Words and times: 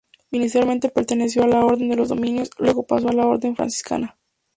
Inicialmente 0.31 0.89
perteneció 0.89 1.43
a 1.43 1.47
la 1.47 1.63
orden 1.63 1.89
de 1.89 1.95
los 1.95 2.09
dominicos, 2.09 2.49
luego 2.57 2.87
pasó 2.87 3.09
a 3.09 3.13
la 3.13 3.27
orden 3.27 3.55
franciscana. 3.55 4.17